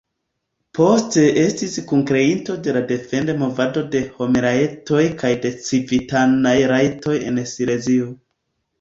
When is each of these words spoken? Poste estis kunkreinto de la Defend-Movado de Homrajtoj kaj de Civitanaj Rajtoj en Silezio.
Poste 0.77 1.25
estis 1.41 1.75
kunkreinto 1.91 2.55
de 2.69 2.75
la 2.79 2.81
Defend-Movado 2.93 3.85
de 3.97 4.03
Homrajtoj 4.17 5.07
kaj 5.23 5.35
de 5.47 5.55
Civitanaj 5.71 6.59
Rajtoj 6.77 7.19
en 7.31 7.43
Silezio. 7.57 8.15